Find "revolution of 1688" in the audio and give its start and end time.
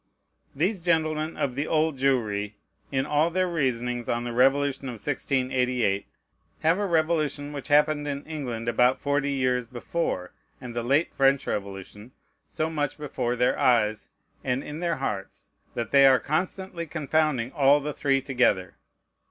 4.33-6.07